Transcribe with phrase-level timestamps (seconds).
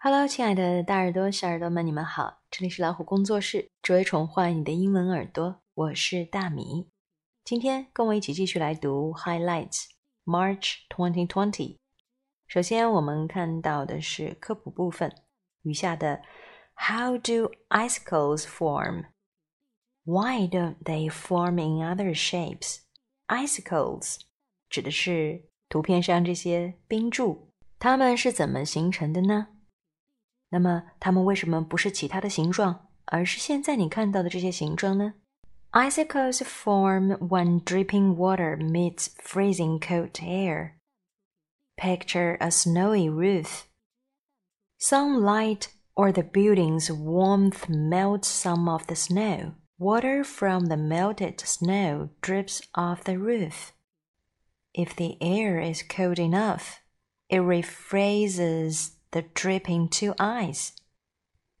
[0.00, 2.40] Hello，亲爱的大耳朵、小耳朵们，你们好！
[2.52, 5.60] 这里是老虎工作室，只为宠坏你的英文耳朵。
[5.74, 6.88] 我是大米。
[7.44, 9.86] 今天跟我一起继续来读 Highlights
[10.24, 11.78] March 2020。
[12.46, 15.12] 首先，我们看到的是科普部分，
[15.62, 16.22] 余下的
[16.76, 19.06] How do icicles form?
[20.04, 22.82] Why don't they form in other shapes?
[23.26, 24.20] Icicles
[24.70, 27.48] 指的是图片上这些冰柱，
[27.80, 29.48] 它们是怎么形成的呢？
[30.49, 35.13] 那么它们为什么不是其他的形状，而是现在你看到的这些形状呢？
[35.71, 40.73] Icicles form when dripping water meets freezing cold air.
[41.75, 43.63] Picture a snowy roof.
[44.77, 49.53] Sunlight or the building's warmth melts some of the snow.
[49.79, 53.73] Water from the melted snow drips off the roof.
[54.75, 56.81] If the air is cold enough,
[57.29, 60.72] it refreezes the dripping to ice.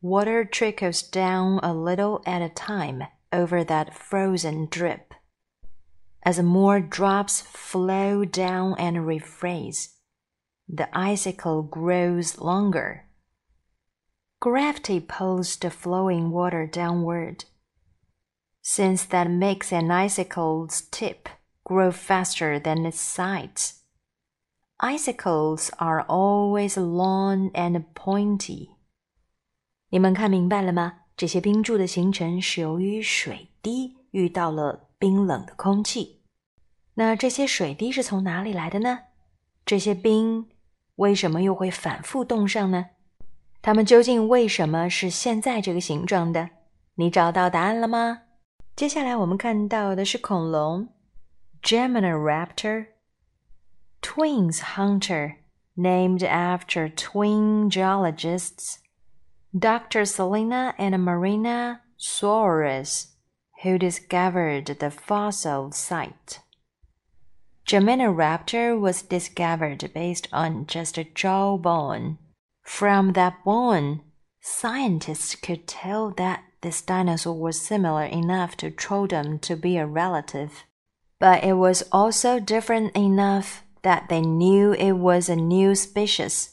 [0.00, 5.14] Water trickles down a little at a time over that frozen drip.
[6.24, 9.94] As more drops flow down and refreeze,
[10.68, 13.06] the icicle grows longer.
[14.40, 17.44] Gravity pulls the flowing water downward.
[18.60, 21.28] Since that makes an icicle's tip
[21.64, 23.81] grow faster than its sides.
[24.84, 28.70] Icicles are always long and pointy。
[29.90, 30.94] 你们看明白了吗？
[31.16, 36.22] 这些冰柱的形成是由于水滴遇到了冰冷的空气。
[36.94, 38.98] 那这些水滴是从哪里来的呢？
[39.64, 40.48] 这些冰
[40.96, 42.86] 为什么又会反复冻上呢？
[43.62, 46.50] 它们究竟为什么是现在这个形状的？
[46.96, 48.22] 你找到答案了吗？
[48.74, 50.88] 接下来我们看到的是恐龙
[51.62, 52.86] ，Gemini Raptor。
[54.02, 55.38] Twins Hunter,
[55.76, 58.80] named after twin geologists,
[59.56, 60.04] Dr.
[60.04, 63.12] Celina and Marina Suarez,
[63.62, 66.40] who discovered the fossil site.
[67.66, 72.18] Geminiraptor was discovered based on just a jawbone.
[72.62, 74.02] From that bone,
[74.40, 80.64] scientists could tell that this dinosaur was similar enough to Troodon to be a relative.
[81.18, 86.50] But it was also different enough that they knew it was a new species.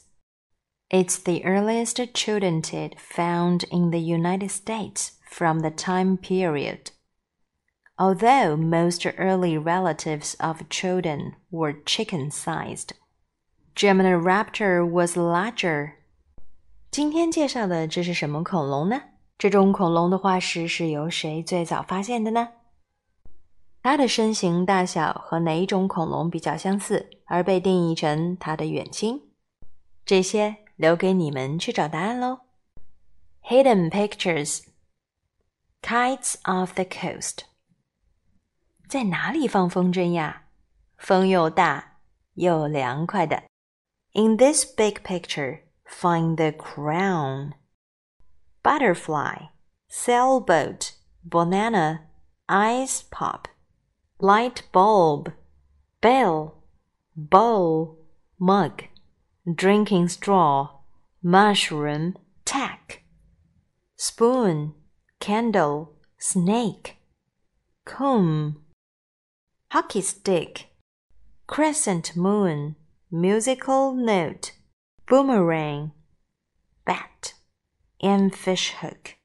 [0.88, 6.90] It's the earliest troodontid found in the United States from the time period.
[7.96, 12.94] Although most early relatives of Troodon were chicken sized,
[13.76, 15.92] Geminiraptor was larger.
[16.90, 19.02] 今天介绍的这是什么恐龙呢？
[19.38, 22.48] 这种恐龙的化石是由谁最早发现的呢？
[23.82, 27.08] 它的身形大小和哪一种恐龙比较相似？
[27.29, 29.21] 而被定义成它的远亲？
[30.05, 32.41] 这些留给你们去找答案喽。
[33.43, 34.63] Hidden pictures,
[35.81, 37.45] kites off the coast。
[38.87, 40.47] 在哪里放风筝呀？
[40.97, 41.99] 风又大
[42.33, 43.43] 又凉快的。
[44.13, 47.53] In this big picture, find the crown.
[48.63, 49.49] Butterfly,
[49.89, 50.93] sailboat,
[51.23, 52.07] banana,
[52.47, 53.47] ice pop
[54.19, 55.33] light bulb,
[56.01, 56.53] bell,
[57.15, 57.99] bowl,
[58.39, 58.83] mug,
[59.53, 60.79] drinking straw,
[61.23, 63.03] mushroom, tack,
[63.95, 64.73] spoon,
[65.19, 66.97] candle, snake,
[67.85, 68.61] comb,
[69.71, 70.67] hockey stick,
[71.47, 72.75] crescent moon,
[73.11, 74.51] musical note,
[75.07, 75.91] boomerang,
[76.85, 77.33] bat,
[78.01, 79.15] and fish hook.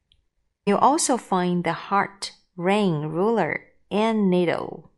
[0.67, 4.91] You also find the heart, ring, ruler, and needle，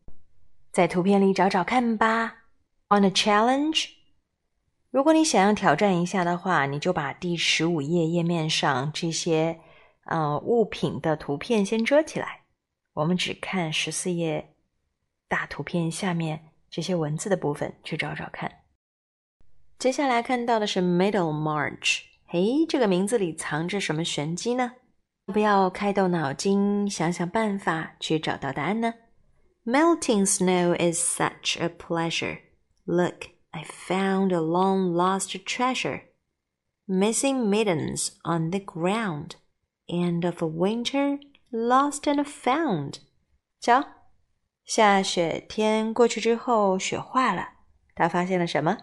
[0.73, 2.36] 在图片里找找看吧。
[2.90, 3.90] On a challenge，
[4.92, 9.60] 如果你想要挑战一下的话，你就把第十五页页面上这些
[10.06, 12.44] 呃物品的图片先遮起来，
[12.94, 14.54] 我们只看十四页
[15.28, 18.50] 大图片下面这些文字的部分去找找看。
[19.78, 24.72] 接下来看到的是 Middle March，嘿，这个名字里藏着什么玄机呢？
[25.26, 28.94] 不要开动脑筋，想想办法去找到答案呢
[29.66, 32.47] ？Melting snow is such a pleasure.
[32.87, 36.03] Look, I found a long lost treasure.
[36.87, 39.37] Missing mittens on the ground.
[39.89, 41.19] End of winter,
[41.51, 43.01] lost and found.
[43.61, 43.85] 瞧，
[44.65, 47.49] 下雪天过去之后，雪化了，
[47.95, 48.79] 他发现了什么？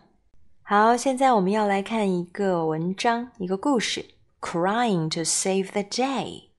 [0.61, 4.05] 好，现在我们要来看一个文章，一个故事。
[4.39, 6.51] crying to save the day.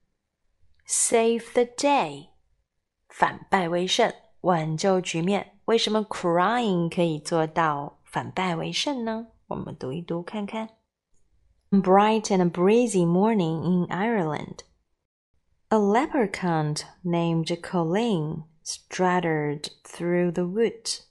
[0.86, 2.30] Save the day，
[3.08, 4.12] 反败为胜，
[4.42, 5.53] 挽救局面。
[5.66, 9.28] 为什么 crying 可以做到反败为胜呢？
[9.48, 10.70] 我们读一读看看。
[11.70, 14.64] bright and breezy morning in Ireland.
[15.68, 21.02] A leprechaun named Colin strutted through the woods.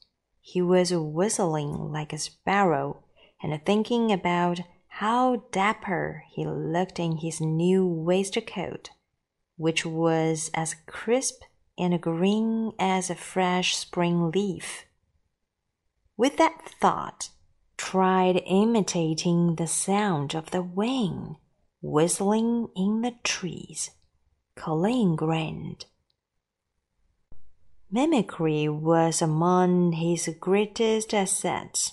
[0.41, 2.97] He was whistling like a sparrow
[3.41, 4.59] and thinking about
[4.99, 8.89] how dapper he looked in his new waistcoat,
[9.55, 11.43] which was as crisp
[11.78, 14.84] and green as a fresh spring leaf.
[16.16, 17.30] With that thought,
[17.76, 21.36] tried imitating the sound of the wind
[21.84, 23.90] whistling in the trees.
[24.56, 25.84] Colin grinned.
[27.90, 31.92] Mimicry was among his greatest assets.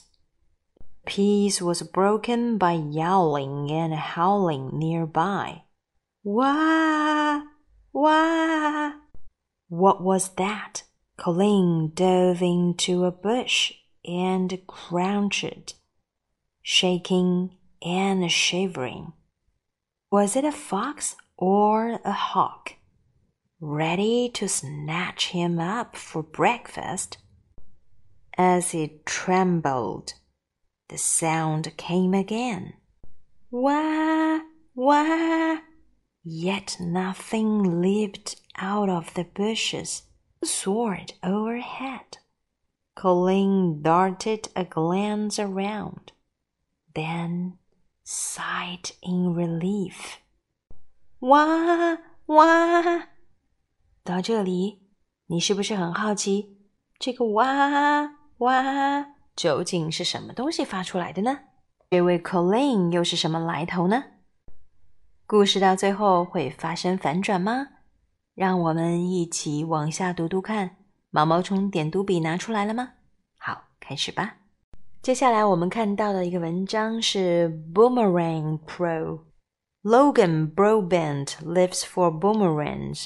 [1.05, 5.63] Peace was broken by yowling and howling nearby.
[6.23, 7.41] Wah!
[7.91, 8.93] Wah!
[9.71, 10.83] What was that?
[11.15, 13.71] Colin dove into a bush
[14.03, 15.75] and crouched,
[16.61, 19.13] shaking and shivering.
[20.11, 22.73] Was it a fox or a hawk?
[23.61, 27.19] Ready to snatch him up for breakfast?
[28.37, 30.15] As he trembled,
[30.89, 32.73] the sound came again.
[33.49, 34.41] Wah!
[34.75, 35.59] Wah!
[36.24, 40.02] Yet nothing leaped out of the bushes,
[40.42, 42.18] soared overhead.
[42.96, 46.12] Colin darted a glance around,
[46.94, 47.58] then
[48.04, 50.18] sighed in relief.
[51.20, 53.08] 哇哇！
[54.02, 54.80] 到这里，
[55.26, 56.58] 你是不是很好奇，
[56.98, 59.06] 这个哇哇
[59.36, 61.38] 究竟是什么东西发出来的呢？
[61.90, 64.02] 这位 Colin 又是什么来头呢？
[65.31, 67.69] 故事到最后会发生反转吗？
[68.35, 70.75] 让我们一起往下读读看。
[71.09, 72.89] 毛毛虫点读笔拿出来了吗？
[73.37, 74.39] 好，开始吧。
[75.01, 79.21] 接下来我们看到的一个文章是 Boomerang Pro。
[79.83, 83.05] Logan Brobent lives for boomerangs,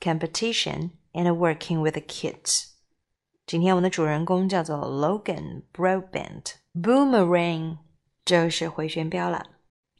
[0.00, 2.68] competition, and working with the kids.
[3.46, 7.76] 今天我们的主人公叫做 Logan Brobent，Boomerang
[8.24, 9.55] 就是回旋镖了。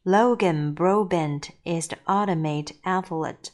[0.07, 3.51] Logan Broadbent is the ultimate athlete.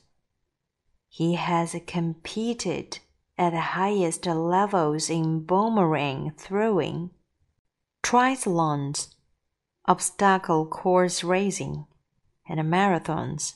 [1.09, 2.99] He has competed
[3.39, 7.09] at the highest levels in boomerang throwing,
[8.03, 9.15] triathlons,
[9.87, 11.87] obstacle course racing,
[12.47, 13.55] and marathons.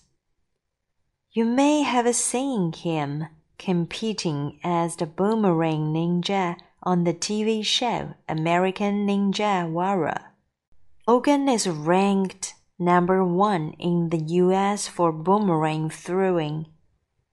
[1.29, 3.27] You may have seen him
[3.59, 10.31] competing as the boomerang ninja on the TV show American Ninja Warrior.
[11.07, 16.65] Logan is ranked number one in the US for boomerang throwing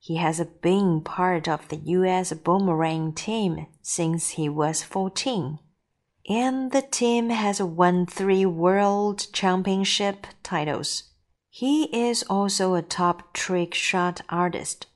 [0.05, 5.59] he has been part of the US boomerang team since he was 14.
[6.29, 11.05] And the team has won three world championship titles.
[11.49, 14.89] He is also a top trick shot artist.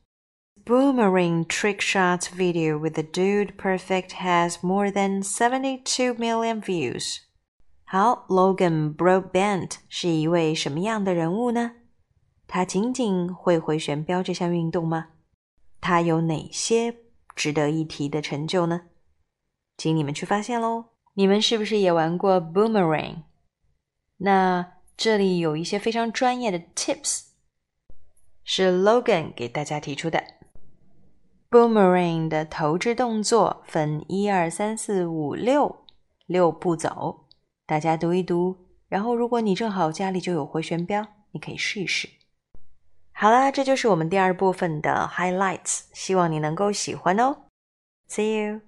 [0.66, 7.20] Boomerang trick shots video with the Dude Perfect has more than 72 million views.
[7.90, 11.73] 好，Logan Broadbent 是一位什么样的人物呢？
[12.46, 15.12] 他仅仅会回旋镖这项运动吗？
[15.81, 16.94] 他有哪些
[17.35, 18.82] 值得一提的成就呢？
[19.79, 20.90] 请你们去发现喽！
[21.14, 23.23] 你们是不是也玩过 boomerang？
[24.19, 27.28] 那这里有一些非常专业的 tips，
[28.45, 30.23] 是 Logan 给大家提出的。
[31.50, 35.87] boomerang 的投掷动作分一二三四五六
[36.26, 37.27] 六步走，
[37.68, 38.56] 大家读一读。
[38.88, 42.08] 然后，如果你正好家里就有回旋镖，你可以试一试。
[43.12, 47.42] 好啦，这就是我们第二部分的 highlights，希望你能够喜欢哦。
[48.08, 48.62] See you。